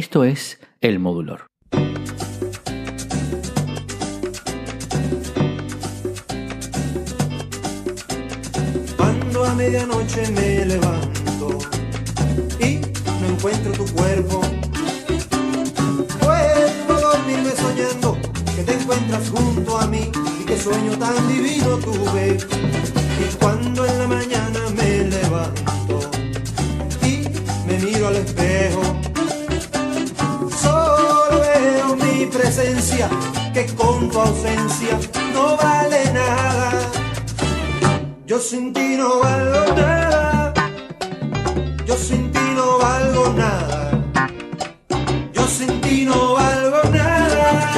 [0.00, 1.50] Esto es El Modulor.
[8.96, 11.58] Cuando a medianoche me levanto
[12.60, 12.80] y
[13.20, 14.40] no encuentro tu cuerpo,
[16.18, 18.16] puedo dormirme soñando
[18.56, 20.10] que te encuentras junto a mí
[20.40, 22.38] y qué sueño tan divino tuve.
[22.38, 26.10] Y cuando en la mañana me levanto
[27.02, 27.28] y
[27.68, 29.09] me miro al espejo,
[33.54, 34.98] que con tu ausencia
[35.32, 36.72] no vale nada.
[38.26, 40.54] Yo sin ti no valgo nada.
[41.86, 43.90] Yo sin ti no valgo nada.
[45.32, 47.72] Yo sin ti no valgo nada.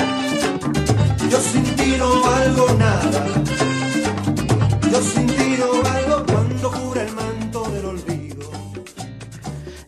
[1.31, 3.21] Yo sin ti no valgo nada.
[4.93, 5.42] Yo sin ti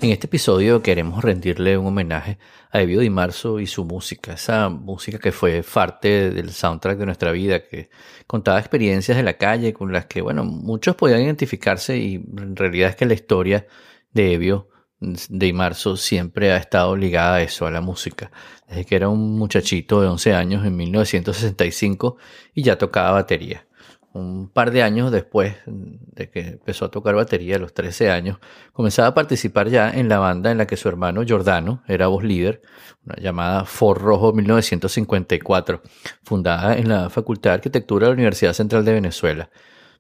[0.05, 2.37] En este episodio queremos rendirle un homenaje
[2.71, 7.07] a Evio Di Marzo y su música, esa música que fue parte del soundtrack de
[7.07, 7.89] nuestra vida, que
[8.27, 12.91] contaba experiencias de la calle con las que, bueno, muchos podían identificarse y en realidad
[12.91, 13.67] es que la historia
[14.13, 14.69] de Evio
[15.01, 18.31] Di Marzo siempre ha estado ligada a eso, a la música.
[18.69, 22.19] Desde que era un muchachito de 11 años en 1965
[22.53, 23.67] y ya tocaba batería
[24.15, 28.39] un par de años después de que empezó a tocar batería, a los 13 años,
[28.73, 32.23] comenzaba a participar ya en la banda en la que su hermano Giordano era voz
[32.23, 32.63] líder,
[33.05, 35.83] una llamada For Rojo 1954,
[36.23, 39.51] fundada en la Facultad de Arquitectura de la Universidad Central de Venezuela.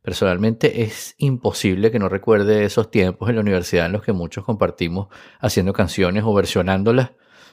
[0.00, 4.44] Personalmente es imposible que no recuerde esos tiempos en la universidad en los que muchos
[4.44, 5.08] compartimos
[5.40, 7.10] haciendo canciones o versionándolas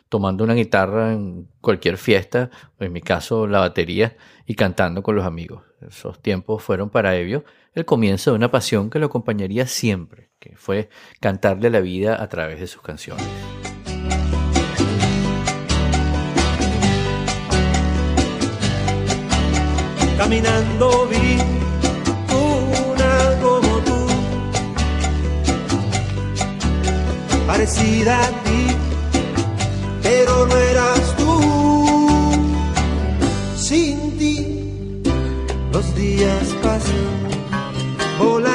[0.10, 5.16] tomando una guitarra en cualquier fiesta, o en mi caso la batería, y cantando con
[5.16, 5.71] los amigos.
[5.88, 7.44] Esos tiempos fueron para Evio
[7.74, 12.28] el comienzo de una pasión que lo acompañaría siempre, que fue cantarle la vida a
[12.30, 13.26] través de sus canciones.
[20.18, 21.40] Caminando vi
[22.32, 24.08] una como tú,
[27.48, 28.71] parecida a ti
[35.82, 37.28] los días pasan
[38.20, 38.51] volando,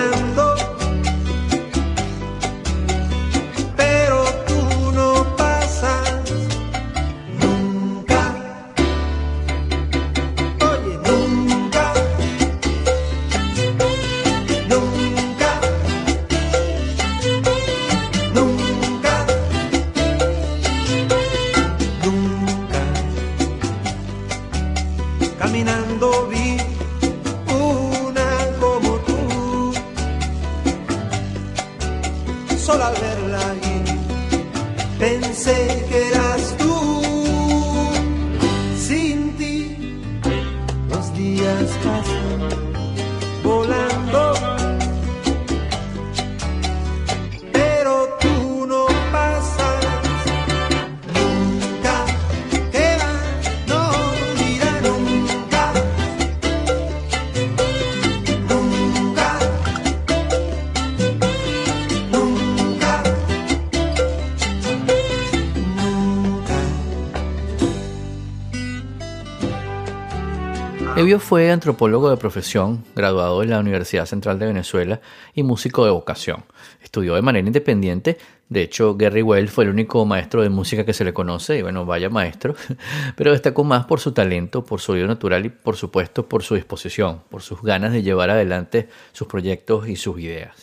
[71.07, 75.01] Fue antropólogo de profesión, graduado en la Universidad Central de Venezuela
[75.35, 76.45] y músico de vocación.
[76.83, 78.19] Estudió de manera independiente,
[78.49, 81.63] de hecho Gary Well fue el único maestro de música que se le conoce, y
[81.63, 82.57] bueno, vaya maestro,
[83.17, 86.57] pero destacó más por su talento, por su oído natural y por supuesto por su
[86.57, 90.57] disposición, por sus ganas de llevar adelante sus proyectos y sus ideas.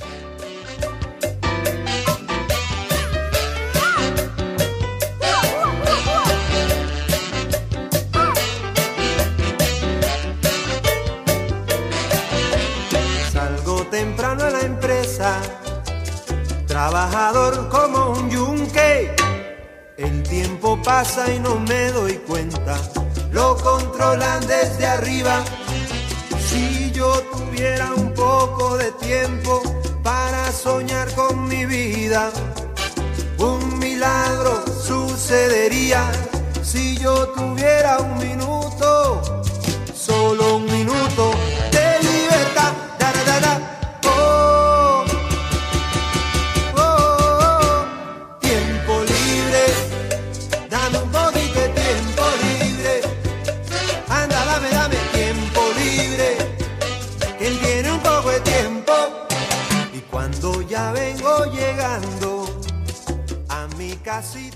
[17.04, 19.14] Trabajador como un yunque.
[19.98, 22.78] El tiempo pasa y no me doy cuenta,
[23.32, 25.44] lo controlan desde arriba.
[26.40, 29.62] Si yo tuviera un poco de tiempo
[30.02, 32.32] para soñar con mi vida,
[33.38, 36.10] un milagro sucedería.
[36.62, 38.63] Si yo tuviera un minuto,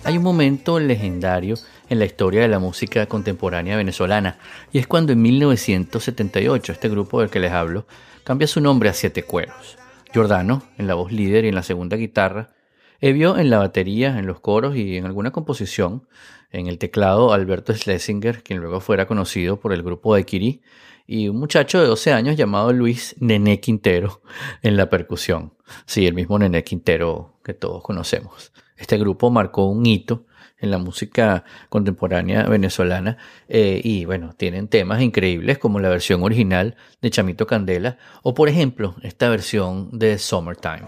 [0.04, 1.56] Hay un momento legendario
[1.90, 4.38] en la historia de la música contemporánea venezolana
[4.72, 7.88] y es cuando en 1978 este grupo del que les hablo
[8.24, 9.78] cambia su nombre a Siete Cueros.
[10.14, 12.50] Giordano en la voz líder y en la segunda guitarra,
[13.00, 16.08] Evio en la batería, en los coros y en alguna composición,
[16.52, 20.62] en el teclado Alberto Schlesinger, quien luego fuera conocido por el grupo de Kiri,
[21.06, 24.22] y un muchacho de 12 años llamado Luis Nené Quintero
[24.62, 25.54] en la percusión.
[25.86, 28.52] Sí, el mismo Nené Quintero que todos conocemos.
[28.78, 30.26] Este grupo marcó un hito
[30.60, 36.76] en la música contemporánea venezolana eh, y bueno, tienen temas increíbles como la versión original
[37.02, 40.88] de Chamito Candela o por ejemplo esta versión de Summertime.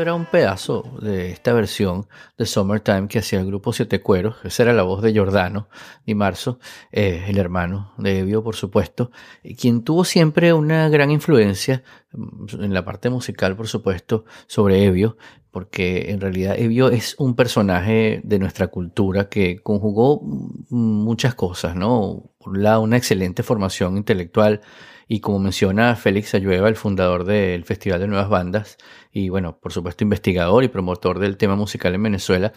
[0.00, 2.06] Era un pedazo de esta versión
[2.36, 4.36] de Summertime que hacía el grupo Siete Cueros.
[4.44, 5.68] Esa era la voz de Giordano
[6.04, 6.58] Di Marzo,
[6.92, 9.10] eh, el hermano de Evio, por supuesto,
[9.58, 11.82] quien tuvo siempre una gran influencia
[12.12, 15.16] mm, en la parte musical, por supuesto, sobre Evio,
[15.50, 22.30] porque en realidad Evio es un personaje de nuestra cultura que conjugó muchas cosas, ¿no?
[22.38, 24.60] Por un lado, una excelente formación intelectual
[25.08, 28.76] y como menciona Félix Ayueva, el fundador del Festival de Nuevas Bandas,
[29.12, 32.52] y bueno, por supuesto investigador y promotor del tema musical en Venezuela,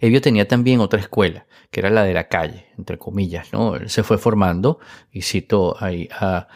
[0.00, 3.76] Evio tenía también otra escuela, que era la de la calle, entre comillas, ¿no?
[3.76, 4.80] Él se fue formando,
[5.12, 6.48] y cito ahí a,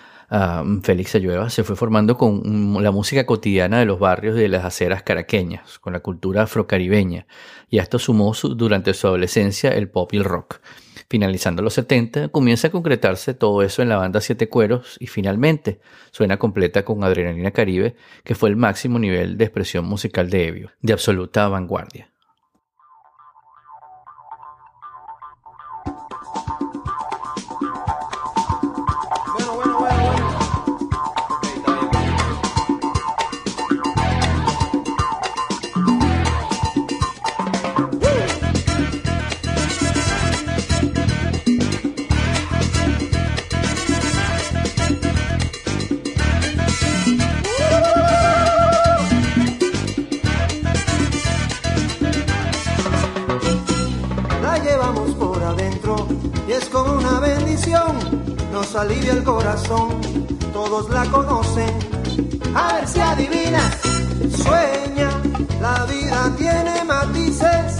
[0.82, 5.04] Félix Ayueva, se fue formando con la música cotidiana de los barrios de las aceras
[5.04, 7.28] caraqueñas, con la cultura afrocaribeña,
[7.70, 10.58] y a esto sumó durante su adolescencia el pop y el rock.
[11.08, 15.80] Finalizando los 70, comienza a concretarse todo eso en la banda Siete Cueros y finalmente
[16.10, 17.94] suena completa con Adrenalina Caribe,
[18.24, 22.10] que fue el máximo nivel de expresión musical de Evio, de absoluta vanguardia.
[58.78, 60.00] Alivia el corazón,
[60.52, 61.70] todos la conocen.
[62.54, 63.70] A ver si adivina,
[64.36, 65.10] sueña,
[65.60, 67.78] la vida tiene matices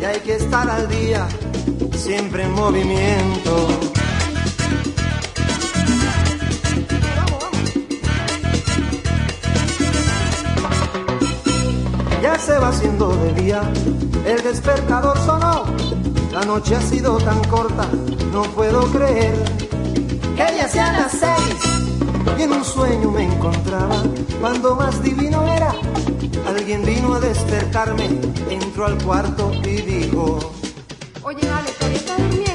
[0.00, 1.28] y hay que estar al día,
[1.94, 3.68] siempre en movimiento.
[12.22, 13.62] Ya se va haciendo de día,
[14.26, 15.64] el despertador sonó,
[16.32, 17.88] la noche ha sido tan corta,
[18.32, 19.69] no puedo creer
[20.76, 21.56] las seis.
[22.38, 24.02] Y en un sueño me encontraba,
[24.40, 25.74] cuando más divino era,
[26.46, 28.08] alguien vino a despertarme,
[28.50, 30.38] entró al cuarto y dijo,
[31.22, 32.49] Oye, vale, ¿todavía estás?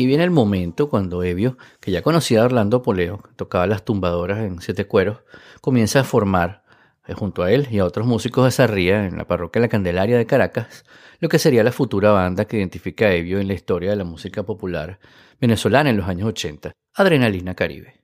[0.00, 3.84] Aquí viene el momento cuando Evio, que ya conocía a Orlando Poleo, que tocaba las
[3.84, 5.18] tumbadoras en Siete Cueros,
[5.60, 6.62] comienza a formar,
[7.06, 10.16] eh, junto a él y a otros músicos de Sarría, en la parroquia La Candelaria
[10.16, 10.86] de Caracas,
[11.18, 14.04] lo que sería la futura banda que identifica a Evio en la historia de la
[14.04, 15.00] música popular
[15.38, 17.99] venezolana en los años 80, Adrenalina Caribe.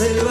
[0.00, 0.29] Selva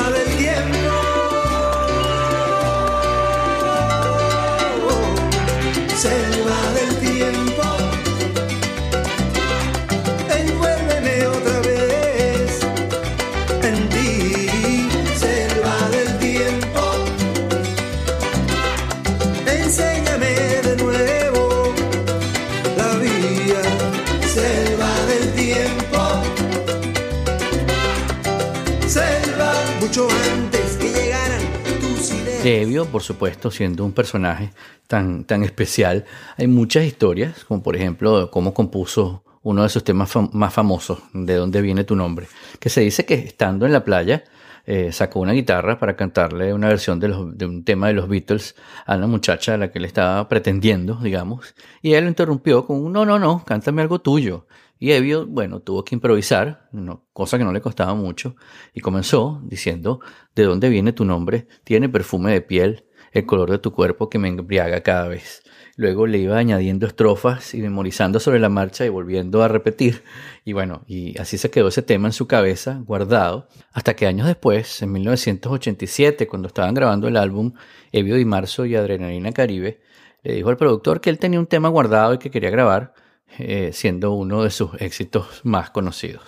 [29.80, 31.42] mucho antes que llegaran
[31.80, 32.44] tus ideas.
[32.44, 34.52] De Evio, por supuesto, siendo un personaje
[34.88, 36.06] tan, tan especial,
[36.38, 41.36] hay muchas historias, como por ejemplo cómo compuso uno de sus temas más famosos, De
[41.36, 42.28] dónde viene tu nombre,
[42.60, 44.24] que se dice que estando en la playa
[44.66, 48.56] eh, sacó una guitarra para cantarle una versión de, un tema de los Beatles
[48.86, 52.92] a una muchacha a la que le estaba pretendiendo, digamos, y él lo interrumpió con
[52.92, 54.46] no, no, no, cántame algo tuyo.
[54.80, 58.36] Y Evio, bueno, tuvo que improvisar, no- cosa que no le costaba mucho,
[58.74, 60.00] y comenzó diciendo,
[60.36, 61.48] ¿de dónde viene tu nombre?
[61.66, 65.44] Tiene perfume de piel, el color de tu cuerpo que me embriaga cada vez.
[65.76, 70.04] Luego le iba añadiendo estrofas y memorizando sobre la marcha y volviendo a repetir.
[70.46, 74.28] Y bueno, y así se quedó ese tema en su cabeza, guardado, hasta que años
[74.28, 77.54] después, en 1987, cuando estaban grabando el álbum
[77.92, 79.82] Evio Di Marzo y Adrenalina Caribe,
[80.24, 82.94] le dijo al productor que él tenía un tema guardado y que quería grabar,
[83.38, 86.24] eh, siendo uno de sus éxitos más conocidos.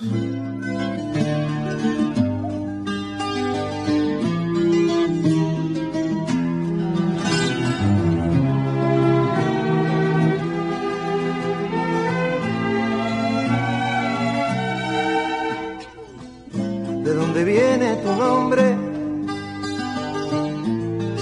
[17.04, 18.76] ¿De dónde viene tu nombre?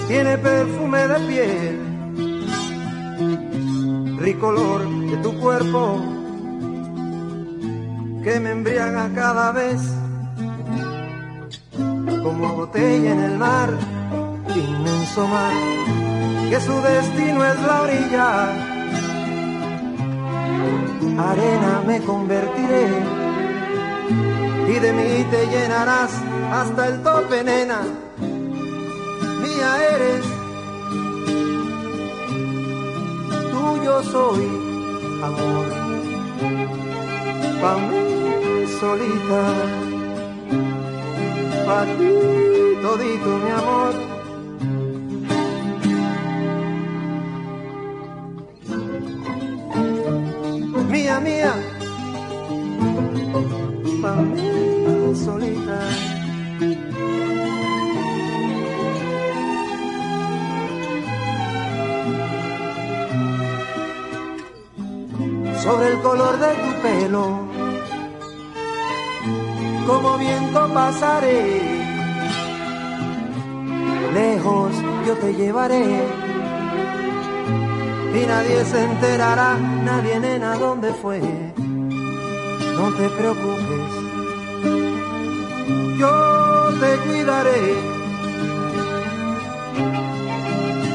[0.07, 1.79] Tiene perfume de piel,
[4.19, 5.99] rico olor de tu cuerpo
[8.23, 9.81] que me embriaga cada vez,
[12.23, 13.69] como botella en el mar,
[14.55, 15.53] inmenso mar,
[16.49, 18.29] que su destino es la orilla.
[21.31, 22.87] Arena me convertiré
[24.69, 26.11] y de mí te llenarás
[26.51, 27.81] hasta el tope, nena.
[29.41, 30.25] Mía eres,
[33.51, 34.58] tuyo soy,
[35.23, 35.67] amor.
[37.61, 39.43] Pa' mí solita,
[41.65, 42.11] pa' ti
[42.81, 43.93] todito mi amor.
[50.91, 51.53] Mía, mía,
[54.01, 55.98] pa' mí solita.
[65.63, 67.25] Sobre el color de tu pelo,
[69.85, 71.61] como viento pasaré.
[74.13, 74.71] Lejos
[75.05, 75.85] yo te llevaré
[78.15, 81.19] y nadie se enterará, nadie nena dónde fue.
[81.19, 83.91] No te preocupes,
[85.99, 87.61] yo te cuidaré.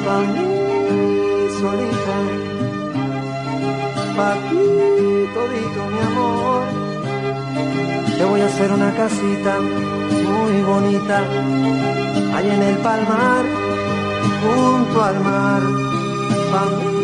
[0.04, 2.43] Pa' mí solita,
[4.16, 4.64] pa' ti
[5.34, 6.62] todito mi amor.
[8.16, 11.18] Te voy a hacer una casita muy bonita,
[12.34, 13.44] ahí en el palmar,
[14.40, 15.62] junto al mar.
[16.52, 16.96] Pa' mí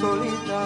[0.00, 0.58] solita.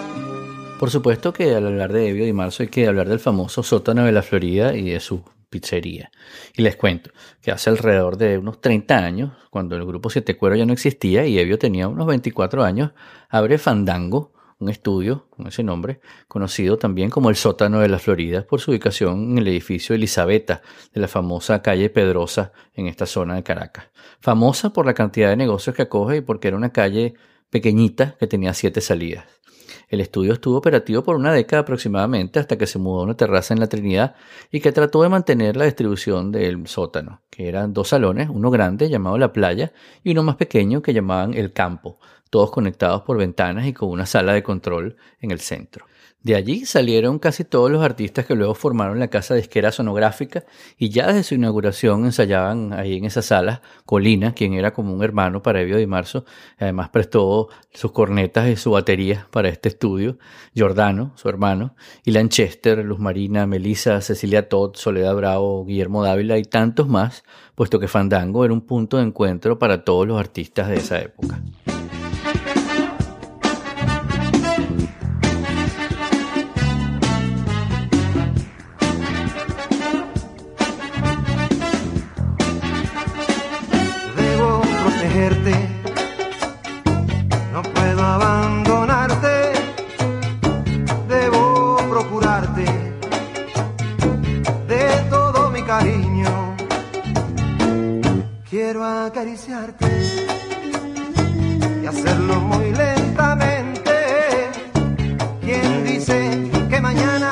[0.79, 4.05] Por supuesto que al hablar de Evio Di Marzo hay que hablar del famoso sótano
[4.05, 5.21] de la Florida y de sus
[5.53, 6.09] Pizzería.
[6.55, 10.55] Y les cuento que hace alrededor de unos 30 años, cuando el grupo Siete Cuero
[10.55, 12.93] ya no existía y Evio tenía unos 24 años,
[13.29, 14.32] abre Fandango,
[14.63, 18.71] un estudio con ese nombre, conocido también como el sótano de la Florida por su
[18.71, 20.61] ubicación en el edificio Elisabetta
[20.93, 23.85] de la famosa calle Pedrosa en esta zona de Caracas.
[24.19, 27.13] Famosa por la cantidad de negocios que acoge y porque era una calle
[27.49, 29.25] pequeñita que tenía siete salidas.
[29.89, 33.53] El estudio estuvo operativo por una década aproximadamente hasta que se mudó a una terraza
[33.53, 34.15] en la Trinidad
[34.49, 38.89] y que trató de mantener la distribución del sótano, que eran dos salones, uno grande
[38.89, 39.71] llamado La Playa
[40.03, 41.99] y uno más pequeño que llamaban El Campo,
[42.33, 45.85] todos conectados por ventanas y con una sala de control en el centro.
[46.23, 50.43] De allí salieron casi todos los artistas que luego formaron la casa disquera sonográfica
[50.79, 55.03] y ya desde su inauguración ensayaban ahí en esa sala Colina, quien era como un
[55.03, 56.25] hermano para Evio Di Marzo,
[56.57, 60.17] además prestó sus cornetas y su batería para este estudio,
[60.55, 66.45] Giordano, su hermano, y Lanchester, Luz Marina, Melissa, Cecilia Todd, Soledad Bravo, Guillermo Dávila y
[66.45, 70.77] tantos más, puesto que Fandango era un punto de encuentro para todos los artistas de
[70.77, 71.39] esa época.
[98.53, 99.87] Quiero acariciarte
[101.81, 103.91] y hacerlo muy lentamente.
[105.41, 107.31] ¿Quién dice que mañana,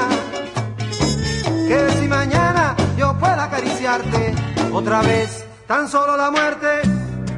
[1.68, 4.34] que si mañana yo pueda acariciarte
[4.74, 6.82] otra vez, tan solo la muerte?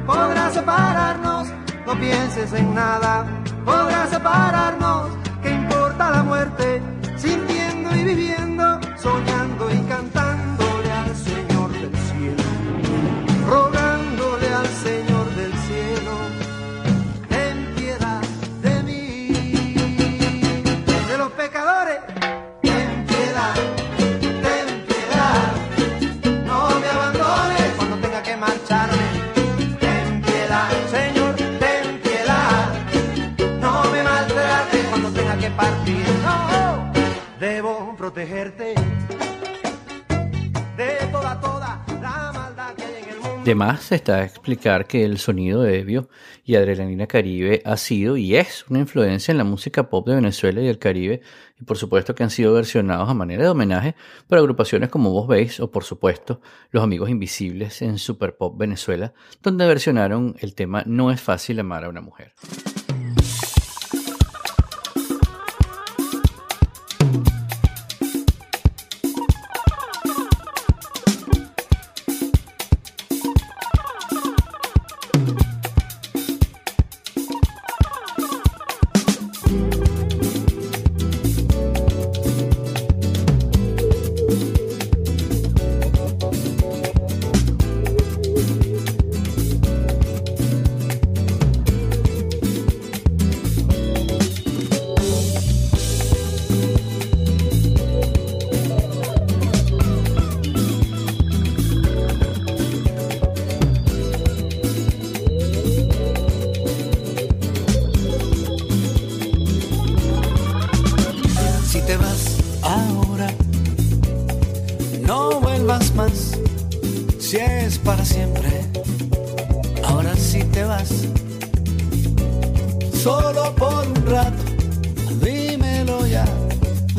[0.06, 1.48] podrá separarnos,
[1.84, 3.26] no pienses en nada,
[3.66, 5.10] podrá separarnos,
[5.42, 6.80] ¿qué importa la muerte?
[7.18, 9.83] Sintiendo y viviendo, soñando y
[38.24, 38.74] protegerte
[40.76, 41.84] de toda, toda
[43.54, 46.08] más está explicar que el sonido de Evio
[46.44, 50.62] y Adrenalina Caribe ha sido y es una influencia en la música pop de Venezuela
[50.62, 51.20] y el Caribe,
[51.60, 53.94] y por supuesto que han sido versionados a manera de homenaje
[54.26, 59.12] por agrupaciones como Vos Veis o por supuesto Los Amigos Invisibles en Super Pop Venezuela,
[59.42, 62.32] donde versionaron el tema No es fácil amar a una mujer.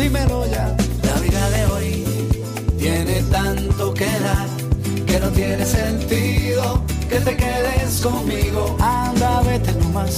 [0.05, 0.75] Dímelo ya.
[1.03, 2.05] La vida de hoy
[2.77, 4.47] tiene tanto que dar
[5.07, 8.77] que no tiene sentido que te quedes conmigo.
[8.79, 10.15] Anda, vete nomás.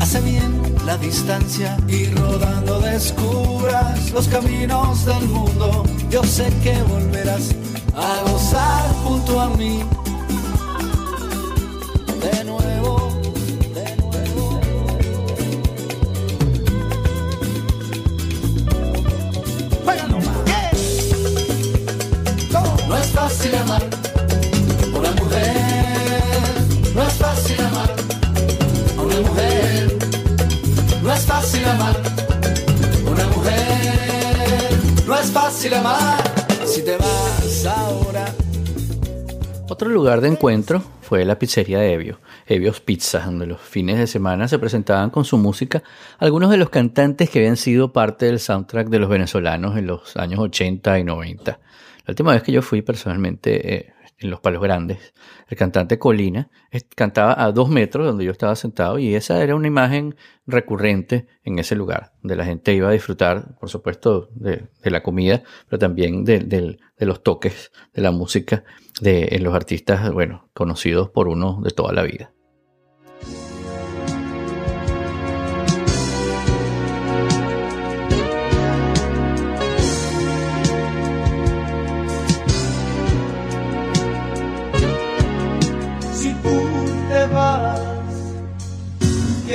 [0.00, 0.52] Hace bien
[0.84, 5.84] la distancia y rodando descubras los caminos del mundo.
[6.10, 7.54] Yo sé que volverás
[7.94, 9.80] a gozar junto a mí.
[12.24, 12.57] De nuevo,
[35.40, 36.18] fácil amar
[36.84, 38.26] te vas ahora.
[39.68, 44.06] Otro lugar de encuentro fue la pizzería de Evio, Evio's Pizza, donde los fines de
[44.06, 45.82] semana se presentaban con su música
[46.18, 50.16] algunos de los cantantes que habían sido parte del soundtrack de los venezolanos en los
[50.16, 51.52] años 80 y 90.
[51.52, 55.14] La última vez que yo fui personalmente eh, en Los Palos Grandes,
[55.48, 56.50] el cantante Colina
[56.94, 61.58] cantaba a dos metros donde yo estaba sentado y esa era una imagen recurrente en
[61.58, 66.24] ese lugar, donde la gente iba a disfrutar, por supuesto, de, la comida, pero también
[66.24, 68.64] de, los toques, de la música,
[69.00, 72.32] de los artistas, bueno, conocidos por uno de toda la vida.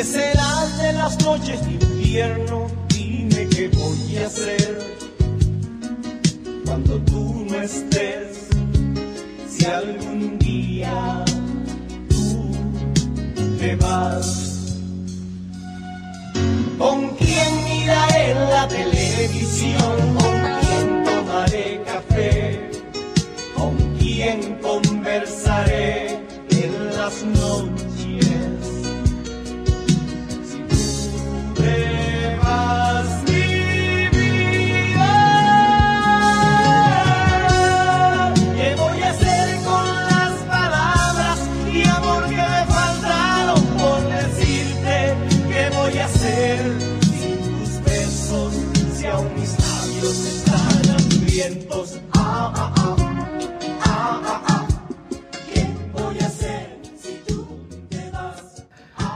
[0.04, 2.68] ¿Qué será de las noches de invierno?
[2.90, 4.78] Dime qué voy a hacer
[6.66, 8.50] cuando tú no estés.
[9.48, 11.24] Si algún día
[12.10, 12.52] tú
[13.58, 14.76] te vas,
[16.78, 20.23] ¿con quién miraré la televisión?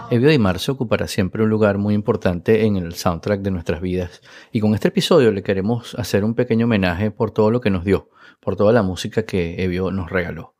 [0.09, 4.21] Evio Di Marzo ocupará siempre un lugar muy importante en el soundtrack de nuestras vidas.
[4.53, 7.83] Y con este episodio le queremos hacer un pequeño homenaje por todo lo que nos
[7.83, 10.55] dio, por toda la música que Evio nos regaló.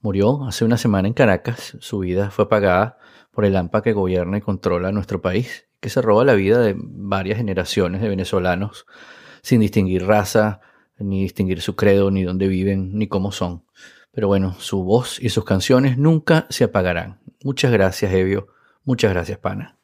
[0.00, 2.98] Murió hace una semana en Caracas, su vida fue apagada
[3.32, 6.76] por el AMPA que gobierna y controla nuestro país, que se roba la vida de
[6.78, 8.86] varias generaciones de venezolanos
[9.42, 10.60] sin distinguir raza,
[10.98, 13.64] ni distinguir su credo, ni dónde viven, ni cómo son.
[14.12, 17.20] Pero bueno, su voz y sus canciones nunca se apagarán.
[17.42, 18.48] Muchas gracias, Evio
[18.84, 19.79] Muchas gracias, pana.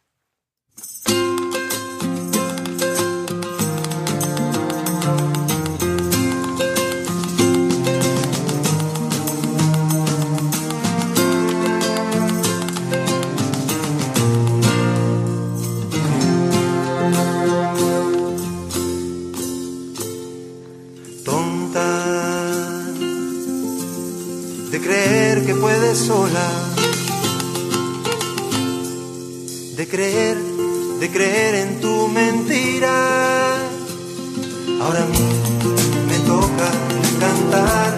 [29.87, 30.37] De creer,
[31.01, 33.57] de creer en tu mentira.
[34.83, 35.29] Ahora a mí
[36.09, 36.69] me toca
[37.21, 37.97] cantar,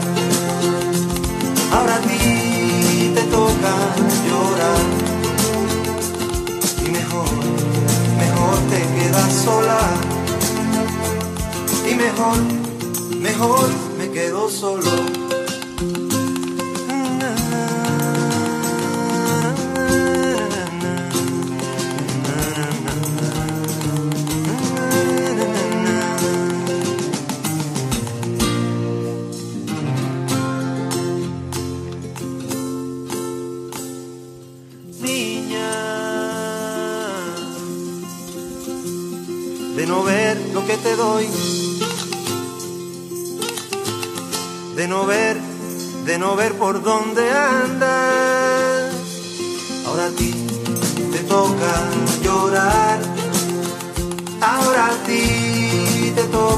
[1.73, 3.73] ahora a ti te toca
[4.29, 4.85] llorar.
[6.87, 7.31] Y mejor,
[8.19, 9.81] mejor te quedas sola.
[11.91, 12.39] Y mejor,
[13.19, 15.38] mejor me quedo solo.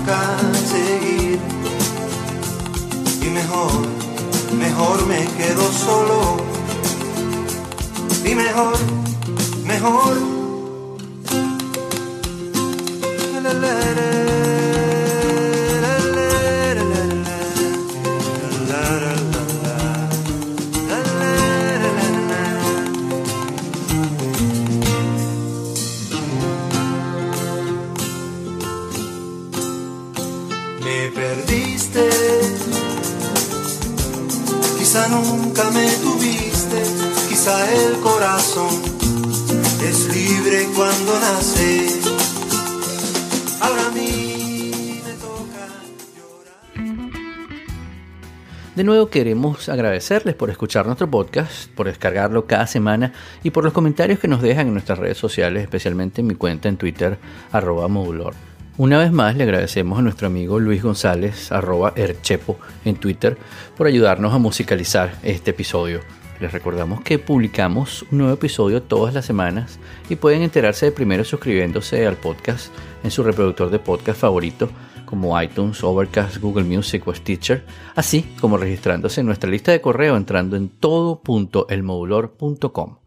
[0.01, 1.39] Toca seguir.
[3.23, 3.71] Y mejor,
[4.59, 6.37] mejor me quedo solo.
[8.25, 8.75] Y mejor,
[9.67, 10.41] mejor
[48.75, 53.13] De nuevo queremos agradecerles por escuchar nuestro podcast, por descargarlo cada semana
[53.45, 56.69] y por los comentarios que nos dejan en nuestras redes sociales, especialmente en mi cuenta
[56.69, 57.19] en Twitter,
[57.53, 58.35] arroba modulor.
[58.79, 63.37] Una vez más le agradecemos a nuestro amigo Luis González, arroba erchepo en Twitter,
[63.77, 66.01] por ayudarnos a musicalizar este episodio.
[66.41, 71.23] Les recordamos que publicamos un nuevo episodio todas las semanas y pueden enterarse de primero
[71.23, 72.73] suscribiéndose al podcast
[73.05, 74.71] en su reproductor de podcast favorito
[75.05, 80.17] como iTunes, Overcast, Google Music o Stitcher, así como registrándose en nuestra lista de correo
[80.17, 83.01] entrando en todo.elmodulor.com.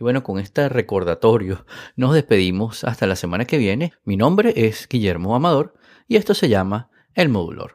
[0.00, 3.92] Y bueno, con este recordatorio nos despedimos hasta la semana que viene.
[4.04, 5.74] Mi nombre es Guillermo Amador
[6.08, 7.74] y esto se llama El Modulor.